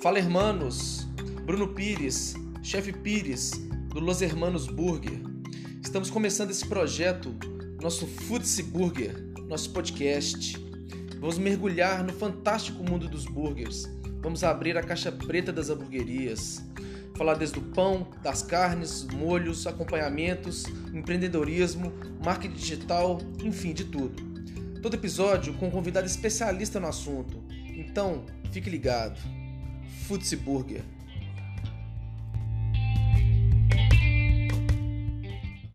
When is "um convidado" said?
25.66-26.06